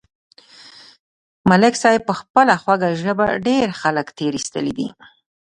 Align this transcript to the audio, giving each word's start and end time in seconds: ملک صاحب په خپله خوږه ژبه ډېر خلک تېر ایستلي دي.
ملک 1.49 1.73
صاحب 1.81 2.01
په 2.09 2.13
خپله 2.19 2.53
خوږه 2.61 2.89
ژبه 3.01 3.25
ډېر 3.47 3.67
خلک 3.81 4.07
تېر 4.17 4.33
ایستلي 4.39 4.73
دي. 4.77 4.87